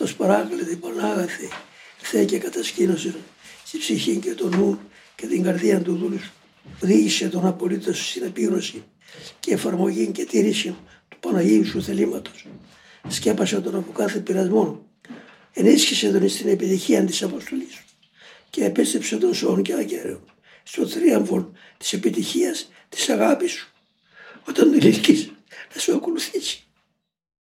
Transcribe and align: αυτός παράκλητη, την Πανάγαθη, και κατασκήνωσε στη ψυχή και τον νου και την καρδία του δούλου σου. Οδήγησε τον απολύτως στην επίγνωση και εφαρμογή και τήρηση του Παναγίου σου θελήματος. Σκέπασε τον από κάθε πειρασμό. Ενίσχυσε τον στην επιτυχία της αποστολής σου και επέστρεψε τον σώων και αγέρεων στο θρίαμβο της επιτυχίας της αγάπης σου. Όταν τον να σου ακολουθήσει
αυτός 0.00 0.16
παράκλητη, 0.16 0.64
την 0.64 0.80
Πανάγαθη, 0.80 1.48
και 2.26 2.38
κατασκήνωσε 2.38 3.14
στη 3.64 3.78
ψυχή 3.78 4.16
και 4.16 4.34
τον 4.34 4.56
νου 4.56 4.80
και 5.14 5.26
την 5.26 5.42
καρδία 5.42 5.82
του 5.82 5.96
δούλου 5.96 6.18
σου. 6.18 6.32
Οδήγησε 6.82 7.28
τον 7.28 7.46
απολύτως 7.46 8.08
στην 8.08 8.22
επίγνωση 8.22 8.82
και 9.40 9.52
εφαρμογή 9.52 10.06
και 10.06 10.24
τήρηση 10.24 10.76
του 11.08 11.18
Παναγίου 11.20 11.66
σου 11.66 11.82
θελήματος. 11.82 12.46
Σκέπασε 13.08 13.60
τον 13.60 13.74
από 13.74 13.92
κάθε 13.92 14.18
πειρασμό. 14.18 14.86
Ενίσχυσε 15.52 16.10
τον 16.10 16.28
στην 16.28 16.48
επιτυχία 16.48 17.04
της 17.04 17.22
αποστολής 17.22 17.72
σου 17.72 17.84
και 18.50 18.64
επέστρεψε 18.64 19.16
τον 19.16 19.34
σώων 19.34 19.62
και 19.62 19.74
αγέρεων 19.74 20.20
στο 20.62 20.86
θρίαμβο 20.86 21.52
της 21.78 21.92
επιτυχίας 21.92 22.70
της 22.88 23.08
αγάπης 23.08 23.52
σου. 23.52 23.72
Όταν 24.48 24.70
τον 24.70 24.92
να 25.74 25.80
σου 25.80 25.94
ακολουθήσει 25.94 26.67